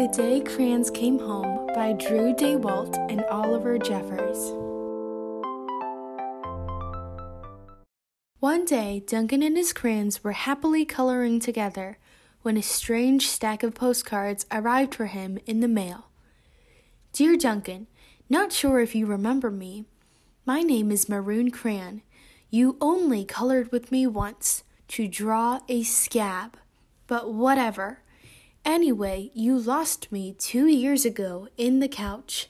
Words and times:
The 0.00 0.08
Day 0.08 0.40
Crayons 0.40 0.90
Came 0.90 1.18
Home 1.18 1.66
by 1.74 1.92
Drew 1.92 2.32
Daywalt 2.32 2.96
and 3.10 3.22
Oliver 3.26 3.76
Jeffers. 3.76 4.50
One 8.38 8.64
day, 8.64 9.02
Duncan 9.06 9.42
and 9.42 9.58
his 9.58 9.74
crayons 9.74 10.24
were 10.24 10.32
happily 10.32 10.86
coloring 10.86 11.38
together 11.38 11.98
when 12.40 12.56
a 12.56 12.62
strange 12.62 13.28
stack 13.28 13.62
of 13.62 13.74
postcards 13.74 14.46
arrived 14.50 14.94
for 14.94 15.04
him 15.04 15.38
in 15.44 15.60
the 15.60 15.68
mail. 15.68 16.06
Dear 17.12 17.36
Duncan, 17.36 17.86
not 18.30 18.54
sure 18.54 18.80
if 18.80 18.94
you 18.94 19.04
remember 19.04 19.50
me. 19.50 19.84
My 20.46 20.62
name 20.62 20.90
is 20.90 21.10
Maroon 21.10 21.50
Crayon. 21.50 22.00
You 22.48 22.78
only 22.80 23.26
colored 23.26 23.70
with 23.70 23.92
me 23.92 24.06
once 24.06 24.64
to 24.88 25.06
draw 25.06 25.60
a 25.68 25.82
scab, 25.82 26.56
but 27.06 27.34
whatever. 27.34 27.98
Anyway, 28.64 29.30
you 29.34 29.58
lost 29.58 30.12
me 30.12 30.34
two 30.38 30.66
years 30.66 31.04
ago 31.04 31.48
in 31.56 31.80
the 31.80 31.88
couch. 31.88 32.48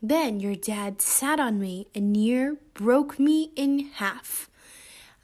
Then 0.00 0.38
your 0.40 0.54
dad 0.54 1.02
sat 1.02 1.40
on 1.40 1.58
me 1.58 1.88
and 1.94 2.12
near 2.12 2.56
broke 2.74 3.18
me 3.18 3.52
in 3.56 3.90
half. 3.94 4.48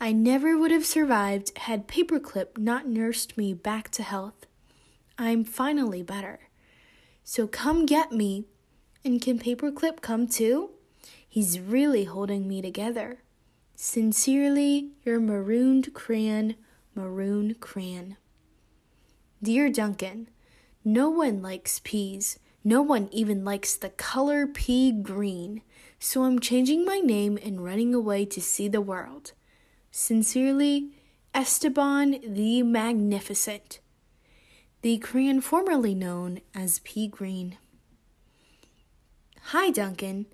I 0.00 0.12
never 0.12 0.58
would 0.58 0.72
have 0.72 0.84
survived 0.84 1.56
had 1.58 1.86
Paperclip 1.86 2.58
not 2.58 2.88
nursed 2.88 3.38
me 3.38 3.54
back 3.54 3.90
to 3.92 4.02
health. 4.02 4.46
I'm 5.16 5.44
finally 5.44 6.02
better. 6.02 6.40
So 7.22 7.46
come 7.46 7.86
get 7.86 8.10
me. 8.10 8.44
And 9.04 9.20
can 9.22 9.38
Paperclip 9.38 10.00
come 10.00 10.26
too? 10.26 10.70
He's 11.28 11.60
really 11.60 12.04
holding 12.04 12.48
me 12.48 12.60
together. 12.60 13.22
Sincerely, 13.76 14.90
your 15.04 15.20
marooned 15.20 15.94
crayon, 15.94 16.56
Maroon 16.94 17.54
Crayon. 17.54 18.16
Dear 19.44 19.68
Duncan, 19.68 20.30
no 20.86 21.10
one 21.10 21.42
likes 21.42 21.78
peas. 21.84 22.38
No 22.64 22.80
one 22.80 23.10
even 23.12 23.44
likes 23.44 23.76
the 23.76 23.90
color 23.90 24.46
pea 24.46 24.90
green. 24.90 25.60
So 25.98 26.22
I'm 26.24 26.38
changing 26.38 26.86
my 26.86 27.00
name 27.00 27.38
and 27.44 27.62
running 27.62 27.94
away 27.94 28.24
to 28.24 28.40
see 28.40 28.68
the 28.68 28.80
world. 28.80 29.32
Sincerely, 29.90 30.92
Esteban 31.34 32.20
the 32.26 32.62
Magnificent, 32.62 33.80
the 34.80 34.96
crayon 34.96 35.42
formerly 35.42 35.94
known 35.94 36.40
as 36.54 36.78
Pea 36.78 37.06
Green. 37.06 37.58
Hi, 39.48 39.68
Duncan. 39.68 40.24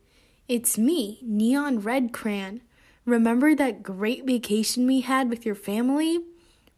It's 0.46 0.78
me, 0.78 1.18
Neon 1.22 1.80
Red 1.80 2.12
Crayon. 2.12 2.60
Remember 3.04 3.56
that 3.56 3.82
great 3.82 4.24
vacation 4.24 4.86
we 4.86 5.00
had 5.00 5.28
with 5.28 5.44
your 5.44 5.56
family? 5.56 6.20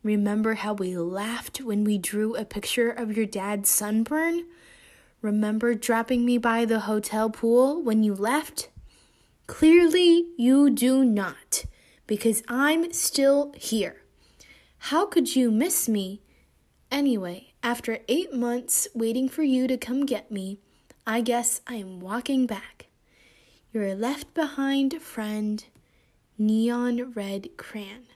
Remember 0.02 0.54
how 0.54 0.72
we 0.72 0.96
laughed 0.96 1.60
when 1.60 1.84
we 1.84 1.96
drew 1.96 2.34
a 2.34 2.44
picture 2.44 2.90
of 2.90 3.16
your 3.16 3.26
dad's 3.26 3.70
sunburn? 3.70 4.46
Remember 5.20 5.74
dropping 5.74 6.24
me 6.24 6.38
by 6.38 6.64
the 6.64 6.80
hotel 6.80 7.30
pool 7.30 7.80
when 7.80 8.02
you 8.02 8.12
left? 8.12 8.68
Clearly, 9.46 10.26
you 10.36 10.70
do 10.70 11.04
not 11.04 11.66
because 12.08 12.42
I'm 12.48 12.92
still 12.92 13.52
here. 13.56 14.02
How 14.78 15.06
could 15.06 15.36
you 15.36 15.52
miss 15.52 15.88
me? 15.88 16.20
Anyway, 16.90 17.54
after 17.62 18.00
eight 18.08 18.34
months 18.34 18.88
waiting 18.94 19.28
for 19.28 19.44
you 19.44 19.68
to 19.68 19.76
come 19.76 20.04
get 20.04 20.32
me, 20.32 20.58
I 21.06 21.20
guess 21.20 21.60
I'm 21.66 22.00
walking 22.00 22.46
back. 22.46 22.86
Your 23.72 23.94
left 23.94 24.34
behind 24.34 25.00
friend, 25.00 25.64
Neon 26.36 27.12
Red 27.12 27.50
Crayon. 27.56 28.08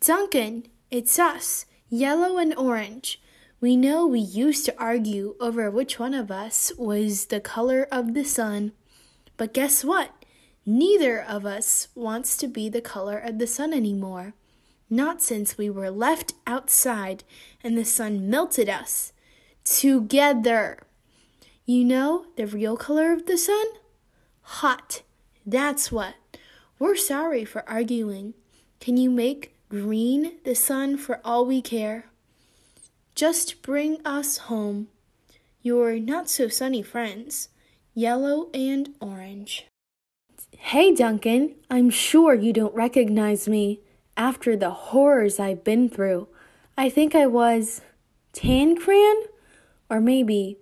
Duncan, 0.00 0.66
it's 0.90 1.18
us, 1.18 1.66
yellow 1.88 2.38
and 2.38 2.54
orange. 2.56 3.20
We 3.60 3.76
know 3.76 4.06
we 4.06 4.20
used 4.20 4.64
to 4.66 4.80
argue 4.80 5.34
over 5.40 5.70
which 5.70 5.98
one 5.98 6.14
of 6.14 6.30
us 6.30 6.70
was 6.78 7.26
the 7.26 7.40
color 7.40 7.88
of 7.90 8.14
the 8.14 8.24
sun, 8.24 8.72
but 9.36 9.52
guess 9.52 9.84
what? 9.84 10.12
Neither 10.64 11.20
of 11.20 11.44
us 11.44 11.88
wants 11.94 12.36
to 12.36 12.46
be 12.46 12.68
the 12.68 12.80
color 12.80 13.18
of 13.18 13.38
the 13.38 13.46
sun 13.46 13.72
anymore. 13.72 14.34
Not 14.88 15.20
since 15.20 15.58
we 15.58 15.68
were 15.68 15.90
left 15.90 16.34
outside 16.46 17.24
and 17.64 17.76
the 17.76 17.84
sun 17.84 18.30
melted 18.30 18.68
us. 18.68 19.12
Together. 19.64 20.78
You 21.66 21.84
know 21.84 22.26
the 22.36 22.46
real 22.46 22.76
color 22.76 23.12
of 23.12 23.26
the 23.26 23.36
sun? 23.36 23.66
Hot. 24.42 25.02
That's 25.44 25.90
what. 25.90 26.14
We're 26.78 26.96
sorry 26.96 27.44
for 27.44 27.68
arguing. 27.68 28.34
Can 28.80 28.96
you 28.96 29.10
make 29.10 29.57
green 29.68 30.38
the 30.44 30.54
sun 30.54 30.96
for 30.96 31.20
all 31.24 31.44
we 31.44 31.60
care? 31.60 32.06
Just 33.14 33.62
bring 33.62 33.98
us 34.04 34.38
home. 34.38 34.88
Your 35.62 35.98
not 35.98 36.30
so 36.30 36.48
sunny 36.48 36.82
friends, 36.82 37.48
yellow 37.94 38.48
and 38.54 38.94
orange. 39.00 39.66
Hey, 40.56 40.94
Duncan, 40.94 41.54
I'm 41.70 41.90
sure 41.90 42.34
you 42.34 42.52
don't 42.52 42.74
recognize 42.74 43.48
me 43.48 43.80
after 44.16 44.56
the 44.56 44.70
horrors 44.70 45.38
I've 45.38 45.64
been 45.64 45.88
through. 45.88 46.28
I 46.76 46.88
think 46.88 47.14
I 47.14 47.26
was 47.26 47.80
tan 48.32 48.76
crayon 48.76 49.24
or 49.90 50.00
maybe 50.00 50.58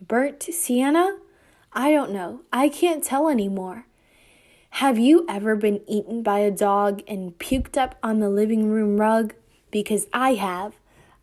burnt 0.00 0.42
sienna. 0.42 1.18
I 1.72 1.92
don't 1.92 2.12
know. 2.12 2.42
I 2.52 2.68
can't 2.68 3.04
tell 3.04 3.28
anymore. 3.28 3.86
Have 4.78 4.96
you 4.96 5.26
ever 5.28 5.56
been 5.56 5.80
eaten 5.88 6.22
by 6.22 6.38
a 6.38 6.52
dog 6.52 7.02
and 7.08 7.36
puked 7.38 7.76
up 7.76 7.96
on 8.00 8.20
the 8.20 8.30
living 8.30 8.70
room 8.70 9.00
rug? 9.00 9.34
Because 9.72 10.06
I 10.12 10.34
have. 10.34 10.74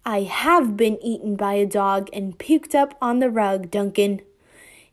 I 0.06 0.24
have 0.24 0.76
been 0.76 1.02
eaten 1.02 1.38
by 1.38 1.54
a 1.54 1.66
dog 1.66 2.10
and 2.12 2.38
puked 2.38 2.76
up 2.76 2.98
on 3.02 3.20
the 3.20 3.30
rug, 3.30 3.72
Duncan. 3.72 4.20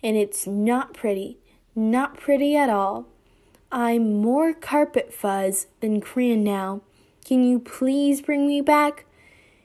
And 0.00 0.16
it's 0.16 0.46
not 0.46 0.94
pretty. 0.94 1.38
Not 1.74 2.16
pretty 2.16 2.54
at 2.54 2.70
all. 2.70 3.06
I'm 3.72 4.22
more 4.22 4.52
carpet 4.54 5.12
fuzz 5.12 5.66
than 5.80 6.00
crayon 6.00 6.44
now. 6.44 6.82
Can 7.24 7.42
you 7.42 7.58
please 7.58 8.22
bring 8.22 8.46
me 8.46 8.60
back? 8.60 9.06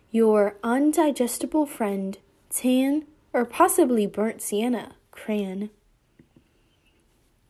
Your 0.09 0.56
undigestible 0.64 1.68
friend, 1.68 2.18
tan 2.50 3.06
or 3.31 3.46
possibly 3.46 4.08
burnt 4.08 4.41
sienna, 4.41 4.96
crayon. 5.12 5.69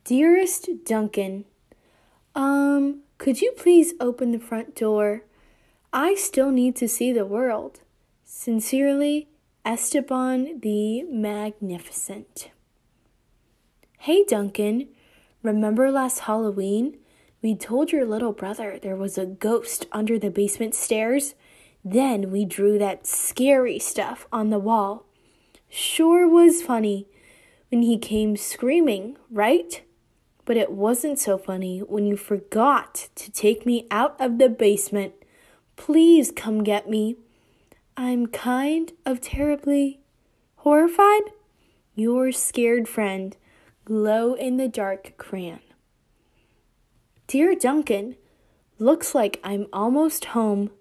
Dearest 0.07 0.69
Duncan, 0.85 1.44
um, 2.34 3.01
could 3.18 3.41
you 3.41 3.51
please 3.51 3.94
open 4.00 4.31
the 4.31 4.40
front 4.40 4.73
door? 4.73 5.25
I 5.91 6.16
still 6.16 6.50
need 6.50 6.78
to 6.78 6.88
see 6.88 7.12
the 7.12 7.25
world. 7.25 7.81
Sincerely, 8.23 9.28
Esteban 9.66 10.62
the 10.62 11.03
Magnificent. 11.03 12.51
Hey, 14.00 14.23
Duncan. 14.23 14.88
Remember 15.44 15.91
last 15.91 16.19
Halloween? 16.19 17.00
We 17.41 17.53
told 17.53 17.91
your 17.91 18.06
little 18.06 18.31
brother 18.31 18.79
there 18.81 18.96
was 18.96 19.17
a 19.17 19.25
ghost 19.25 19.88
under 19.91 20.17
the 20.17 20.29
basement 20.29 20.73
stairs. 20.73 21.35
Then 21.84 22.31
we 22.31 22.46
drew 22.46 22.79
that 22.79 23.06
scary 23.06 23.78
stuff 23.78 24.25
on 24.31 24.51
the 24.51 24.59
wall. 24.59 25.06
Sure 25.67 26.25
was 26.25 26.62
funny 26.62 27.09
when 27.69 27.81
he 27.81 27.97
came 27.97 28.38
screaming, 28.38 29.17
right? 29.29 29.84
But 30.47 30.56
it 30.56 30.72
wasn't 30.72 31.19
so 31.19 31.38
funny 31.38 31.80
when 31.80 32.06
you 32.06 32.16
forgot 32.16 33.09
to 33.16 33.30
take 33.30 33.66
me 33.66 33.85
out 33.91 34.16
of 34.18 34.38
the 34.38 34.47
basement. 34.47 35.13
Please 35.75 36.31
come 36.31 36.63
get 36.63 36.90
me. 36.90 37.18
I'm 37.97 38.28
kind 38.28 38.94
of 39.06 39.19
terribly 39.19 40.00
horrified. 40.56 41.34
Your 41.96 42.31
scared 42.31 42.88
friend 42.88 43.35
glow 43.84 44.35
in 44.35 44.56
the 44.56 44.69
dark 44.69 45.18
crayon. 45.18 45.59
Dear 47.28 47.53
Duncan, 47.53 48.16
looks 48.79 49.14
like 49.14 49.41
I'm 49.44 49.68
almost 49.74 50.25
home. 50.25 50.72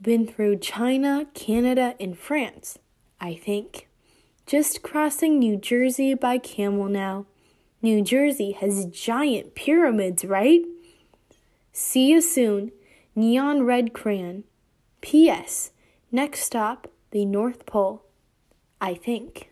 Been 0.00 0.26
through 0.26 0.56
China, 0.60 1.26
Canada, 1.34 1.96
and 2.00 2.18
France, 2.18 2.78
I 3.20 3.34
think. 3.34 3.88
Just 4.46 4.82
crossing 4.82 5.38
New 5.38 5.58
Jersey 5.58 6.14
by 6.14 6.38
camel 6.38 6.88
now. 6.88 7.26
New 7.82 8.00
Jersey 8.00 8.52
has 8.52 8.86
giant 8.86 9.56
pyramids, 9.56 10.24
right? 10.24 10.62
See 11.72 12.08
you 12.08 12.20
soon. 12.20 12.70
Neon 13.16 13.64
Red 13.64 13.92
Crayon. 13.92 14.44
P.S. 15.00 15.72
Next 16.12 16.44
stop, 16.44 16.86
the 17.10 17.24
North 17.24 17.66
Pole. 17.66 18.04
I 18.80 18.94
think. 18.94 19.50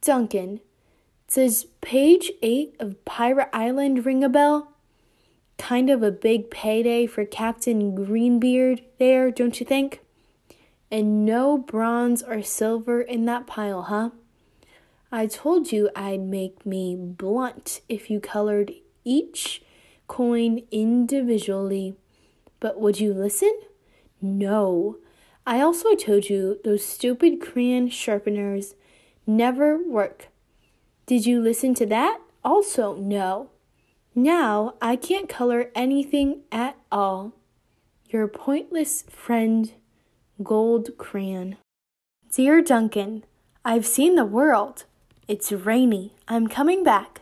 Duncan, 0.00 0.60
does 1.32 1.66
page 1.80 2.32
8 2.42 2.74
of 2.80 3.04
Pirate 3.04 3.48
Island 3.52 4.04
ring 4.04 4.24
a 4.24 4.28
bell? 4.28 4.72
Kind 5.56 5.88
of 5.88 6.02
a 6.02 6.10
big 6.10 6.50
payday 6.50 7.06
for 7.06 7.24
Captain 7.24 7.94
Greenbeard 7.94 8.82
there, 8.98 9.30
don't 9.30 9.60
you 9.60 9.64
think? 9.64 10.00
And 10.90 11.24
no 11.24 11.56
bronze 11.56 12.22
or 12.24 12.42
silver 12.42 13.00
in 13.00 13.24
that 13.26 13.46
pile, 13.46 13.82
huh? 13.82 14.10
I 15.14 15.26
told 15.26 15.72
you 15.72 15.90
I'd 15.94 16.22
make 16.22 16.64
me 16.64 16.96
blunt 16.96 17.82
if 17.86 18.08
you 18.08 18.18
colored 18.18 18.72
each 19.04 19.62
coin 20.08 20.62
individually. 20.70 21.96
But 22.60 22.80
would 22.80 22.98
you 22.98 23.12
listen? 23.12 23.52
No. 24.22 24.96
I 25.46 25.60
also 25.60 25.94
told 25.94 26.30
you 26.30 26.60
those 26.64 26.82
stupid 26.82 27.42
crayon 27.42 27.90
sharpeners 27.90 28.74
never 29.26 29.76
work. 29.76 30.28
Did 31.04 31.26
you 31.26 31.42
listen 31.42 31.74
to 31.74 31.86
that? 31.86 32.20
Also, 32.42 32.94
no. 32.96 33.50
Now 34.14 34.76
I 34.80 34.96
can't 34.96 35.28
color 35.28 35.70
anything 35.74 36.40
at 36.50 36.76
all. 36.90 37.34
Your 38.08 38.28
pointless 38.28 39.02
friend, 39.10 39.74
Gold 40.42 40.96
Crayon. 40.96 41.58
Dear 42.34 42.62
Duncan, 42.62 43.24
I've 43.62 43.84
seen 43.84 44.14
the 44.14 44.24
world. 44.24 44.86
It's 45.28 45.52
rainy. 45.52 46.14
I'm 46.26 46.48
coming 46.48 46.82
back. 46.82 47.20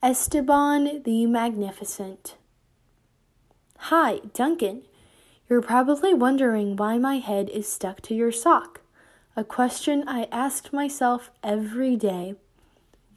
Esteban 0.00 1.02
the 1.02 1.26
Magnificent. 1.26 2.36
Hi, 3.78 4.20
Duncan. 4.34 4.82
You're 5.50 5.60
probably 5.60 6.14
wondering 6.14 6.76
why 6.76 6.96
my 6.96 7.16
head 7.16 7.50
is 7.50 7.70
stuck 7.70 8.02
to 8.02 8.14
your 8.14 8.30
sock, 8.30 8.82
a 9.34 9.42
question 9.42 10.04
I 10.06 10.28
asked 10.30 10.72
myself 10.72 11.32
every 11.42 11.96
day. 11.96 12.36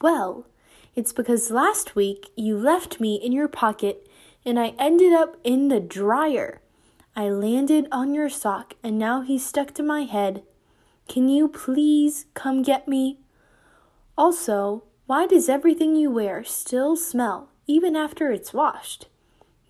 Well, 0.02 0.48
it's 0.96 1.14
because 1.14 1.52
last 1.52 1.96
week 1.96 2.32
you 2.36 2.58
left 2.58 3.00
me 3.00 3.16
in 3.16 3.32
your 3.32 3.48
pocket 3.48 4.10
and 4.44 4.60
I 4.60 4.74
ended 4.80 5.14
up 5.14 5.38
in 5.44 5.68
the 5.68 5.80
dryer. 5.80 6.60
I 7.16 7.30
landed 7.30 7.88
on 7.92 8.16
your 8.16 8.30
sock 8.30 8.74
and 8.82 8.98
now 8.98 9.22
he's 9.22 9.46
stuck 9.46 9.76
to 9.76 9.84
my 9.84 10.04
head. 10.04 10.42
Can 11.08 11.30
you 11.30 11.48
please 11.48 12.26
come 12.34 12.64
get 12.64 12.88
me? 12.88 13.21
Also, 14.18 14.84
why 15.06 15.26
does 15.26 15.50
everything 15.50 15.96
you 15.96 16.12
wear 16.12 16.44
still 16.44 16.96
smell 16.96 17.50
even 17.68 17.96
after 17.96 18.32
it's 18.32 18.54
washed? 18.54 19.08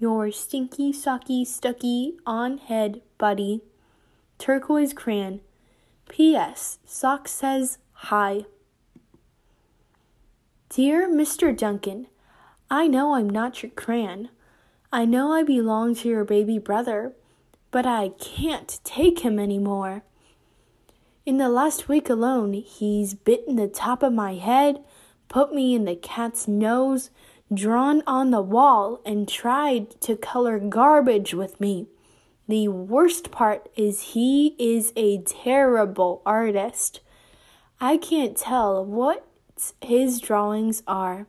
your 0.01 0.31
stinky, 0.31 0.91
socky, 0.91 1.45
stucky, 1.45 2.17
on 2.25 2.57
head 2.57 3.01
buddy, 3.19 3.61
turquoise 4.39 4.93
crayon. 4.93 5.41
P.S. 6.09 6.79
Sock 6.85 7.27
says 7.27 7.77
hi. 7.93 8.45
Dear 10.69 11.07
Mr. 11.07 11.55
Duncan, 11.55 12.07
I 12.69 12.87
know 12.87 13.13
I'm 13.13 13.29
not 13.29 13.61
your 13.61 13.71
crayon. 13.73 14.29
I 14.91 15.05
know 15.05 15.31
I 15.31 15.43
belong 15.43 15.93
to 15.95 16.09
your 16.09 16.25
baby 16.25 16.57
brother, 16.57 17.13
but 17.69 17.85
I 17.85 18.09
can't 18.19 18.79
take 18.83 19.19
him 19.19 19.37
anymore. 19.37 20.03
In 21.23 21.37
the 21.37 21.49
last 21.49 21.87
week 21.87 22.09
alone, 22.09 22.53
he's 22.53 23.13
bitten 23.13 23.55
the 23.55 23.67
top 23.67 24.01
of 24.01 24.11
my 24.11 24.35
head, 24.35 24.83
put 25.27 25.53
me 25.53 25.75
in 25.75 25.85
the 25.85 25.95
cat's 25.95 26.47
nose, 26.47 27.11
drawn 27.53 28.01
on 28.07 28.31
the 28.31 28.41
wall 28.41 29.01
and 29.05 29.29
tried 29.29 30.01
to 30.01 30.15
color 30.15 30.57
garbage 30.57 31.35
with 31.35 31.61
me. 31.61 31.85
The 32.47 32.69
worst 32.69 33.29
part 33.29 33.69
is 33.75 34.13
he 34.13 34.55
is 34.57 34.93
a 34.95 35.19
terrible 35.21 36.23
artist. 36.25 37.01
I 37.79 37.97
can't 37.97 38.35
tell 38.35 38.83
what 38.83 39.27
his 39.79 40.19
drawings 40.19 40.81
are. 40.87 41.27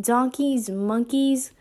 Donkeys, 0.00 0.68
monkeys, 0.68 1.52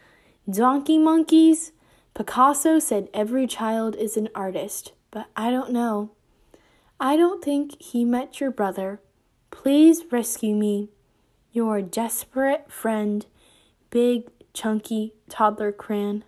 donkey 0.49 0.97
monkeys. 0.97 1.71
Picasso 2.15 2.79
said 2.79 3.09
every 3.13 3.45
child 3.45 3.95
is 3.95 4.17
an 4.17 4.29
artist, 4.33 4.93
but 5.11 5.27
I 5.35 5.51
don't 5.51 5.71
know. 5.71 6.09
I 6.99 7.15
don't 7.15 7.43
think 7.43 7.79
he 7.81 8.03
met 8.03 8.39
your 8.39 8.49
brother. 8.49 8.99
Please 9.51 10.03
rescue 10.11 10.55
me. 10.55 10.89
Your 11.51 11.81
desperate 11.81 12.71
friend, 12.71 13.25
big, 13.91 14.29
chunky 14.53 15.13
toddler 15.29 15.71
Cran. 15.71 16.23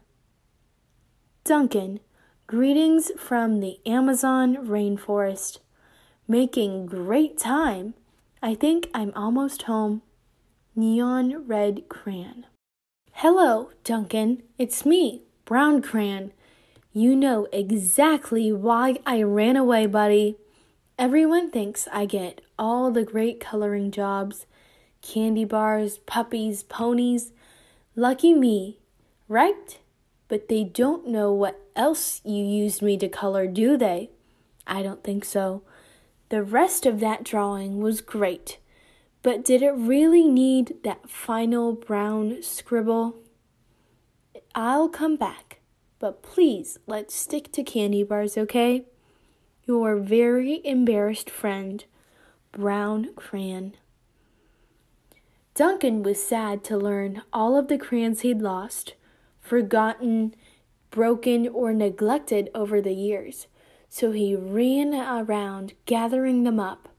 Duncan, 1.44 2.00
greetings 2.46 3.12
from 3.18 3.60
the 3.60 3.80
Amazon 3.86 4.58
rainforest. 4.58 5.58
Making 6.28 6.86
great 6.86 7.40
time. 7.40 7.96
I 8.44 8.54
think 8.54 8.90
I'm 8.94 9.12
almost 9.16 9.64
home. 9.64 10.04
Neon 10.76 11.48
red 11.48 11.90
Cran. 11.90 12.46
Hello, 13.14 13.72
Duncan. 13.84 14.44
It's 14.60 14.86
me, 14.86 15.24
Brown 15.46 15.82
Cran. 15.82 16.32
You 16.94 17.16
know 17.16 17.48
exactly 17.52 18.52
why 18.52 19.00
I 19.06 19.24
ran 19.24 19.58
away, 19.58 19.88
buddy. 19.88 20.38
Everyone 21.00 21.50
thinks 21.50 21.88
I 21.94 22.06
get 22.06 22.42
all 22.60 22.92
the 22.92 23.06
great 23.06 23.40
coloring 23.40 23.90
jobs 23.90 24.46
candy 25.02 25.46
bars, 25.46 26.00
puppies, 26.00 26.64
ponies. 26.64 27.32
Lucky 27.96 28.34
me, 28.34 28.80
right? 29.30 29.80
But 30.28 30.50
they 30.50 30.66
don't 30.66 31.08
know 31.08 31.32
what 31.32 31.58
else 31.74 32.20
you 32.26 32.44
used 32.44 32.82
me 32.82 32.98
to 32.98 33.08
color, 33.08 33.48
do 33.48 33.78
they? 33.78 34.10
I 34.68 34.84
don't 34.84 35.02
think 35.02 35.24
so. 35.24 35.62
The 36.28 36.44
rest 36.44 36.86
of 36.86 37.00
that 37.00 37.24
drawing 37.24 37.80
was 37.80 38.02
great, 38.02 38.58
but 39.24 39.46
did 39.46 39.62
it 39.62 39.72
really 39.72 40.28
need 40.28 40.84
that 40.84 41.10
final 41.10 41.72
brown 41.72 42.44
scribble? 42.44 43.16
I'll 44.54 44.90
come 44.90 45.16
back, 45.16 45.62
but 45.98 46.22
please 46.22 46.78
let's 46.88 47.16
stick 47.16 47.54
to 47.54 47.64
candy 47.64 48.04
bars, 48.04 48.38
okay? 48.38 48.84
Your 49.70 49.98
very 49.98 50.66
embarrassed 50.66 51.30
friend, 51.30 51.86
Brown 52.52 53.14
Crayon. 53.16 53.76
Duncan 55.54 56.02
was 56.02 56.26
sad 56.26 56.64
to 56.64 56.76
learn 56.76 57.22
all 57.32 57.56
of 57.56 57.68
the 57.68 57.78
crayons 57.78 58.22
he'd 58.22 58.42
lost, 58.42 58.96
forgotten, 59.40 60.34
broken, 60.90 61.48
or 61.48 61.72
neglected 61.72 62.50
over 62.56 62.82
the 62.82 62.96
years, 62.96 63.46
so 63.88 64.12
he 64.12 64.36
ran 64.36 64.96
around 64.96 65.74
gathering 65.86 66.46
them 66.46 66.60
up. 66.60 66.90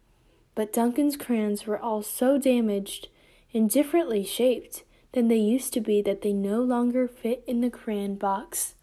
But 0.55 0.73
Duncan's 0.73 1.17
crayons 1.17 1.67
were 1.67 1.81
all 1.81 2.03
so 2.03 2.39
damaged 2.39 3.09
and 3.53 3.69
differently 3.69 4.23
shaped 4.23 4.85
than 5.11 5.27
they 5.27 5.39
used 5.39 5.73
to 5.73 5.81
be 5.81 6.03
that 6.03 6.23
they 6.23 6.33
no 6.33 6.63
longer 6.63 7.09
fit 7.09 7.43
in 7.49 7.63
the 7.63 7.71
crayon 7.71 8.15
box. 8.15 8.77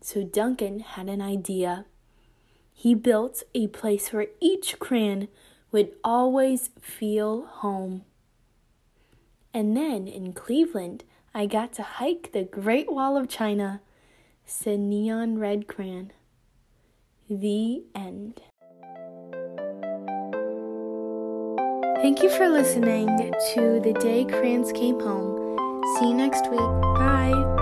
So 0.00 0.22
Duncan 0.22 0.78
had 0.78 1.08
an 1.08 1.20
idea. 1.20 1.86
He 2.74 2.94
built 2.94 3.44
a 3.54 3.68
place 3.68 4.12
where 4.12 4.26
each 4.40 4.78
crayon 4.78 5.28
would 5.72 5.92
always 6.04 6.70
feel 6.80 7.46
home. 7.46 8.02
And 9.54 9.76
then 9.76 10.06
in 10.06 10.32
Cleveland, 10.32 11.04
I 11.32 11.46
got 11.46 11.72
to 11.74 11.82
hike 11.82 12.32
the 12.32 12.42
Great 12.42 12.92
Wall 12.92 13.16
of 13.16 13.28
China, 13.28 13.80
said 14.44 14.80
Neon 14.80 15.38
Red 15.38 15.66
Crayon. 15.66 16.12
The 17.30 17.84
end. 17.94 18.42
Thank 22.02 22.22
you 22.22 22.28
for 22.28 22.48
listening 22.50 23.06
to 23.54 23.80
The 23.80 23.96
Day 23.98 24.26
Crayons 24.26 24.72
Came 24.72 25.00
Home. 25.00 25.56
See 25.96 26.08
you 26.08 26.14
next 26.14 26.50
week. 26.50 26.60
Bye. 26.60 27.53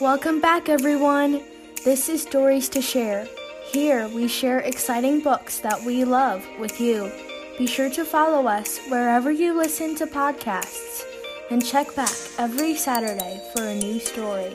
Welcome 0.00 0.40
back, 0.40 0.68
everyone. 0.68 1.42
This 1.84 2.08
is 2.08 2.22
Stories 2.22 2.68
to 2.68 2.80
Share. 2.80 3.26
Here 3.72 4.06
we 4.06 4.28
share 4.28 4.60
exciting 4.60 5.20
books 5.20 5.58
that 5.58 5.82
we 5.82 6.04
love 6.04 6.46
with 6.60 6.80
you. 6.80 7.10
Be 7.58 7.66
sure 7.66 7.90
to 7.90 8.04
follow 8.04 8.46
us 8.46 8.78
wherever 8.88 9.32
you 9.32 9.58
listen 9.58 9.96
to 9.96 10.06
podcasts 10.06 11.02
and 11.50 11.66
check 11.66 11.96
back 11.96 12.14
every 12.38 12.76
Saturday 12.76 13.42
for 13.52 13.64
a 13.64 13.74
new 13.74 13.98
story. 13.98 14.52